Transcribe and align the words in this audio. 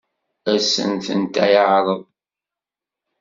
Ad 0.51 0.59
sent-tent-yeɛṛeḍ? 0.63 1.87